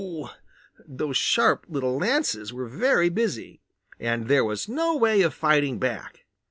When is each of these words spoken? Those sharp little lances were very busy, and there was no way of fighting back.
Those 0.87 1.15
sharp 1.15 1.67
little 1.69 1.95
lances 1.99 2.51
were 2.51 2.65
very 2.67 3.07
busy, 3.07 3.61
and 3.99 4.27
there 4.27 4.43
was 4.43 4.67
no 4.67 4.97
way 4.97 5.21
of 5.21 5.31
fighting 5.31 5.77
back. 5.77 6.25